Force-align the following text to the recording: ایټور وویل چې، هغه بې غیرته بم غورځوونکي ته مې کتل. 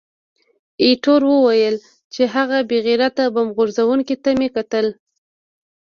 ایټور 0.83 1.21
وویل 1.29 1.75
چې، 2.13 2.23
هغه 2.35 2.57
بې 2.69 2.77
غیرته 2.87 3.23
بم 3.33 3.47
غورځوونکي 3.55 4.15
ته 4.23 4.29
مې 4.39 4.49
کتل. 4.55 4.87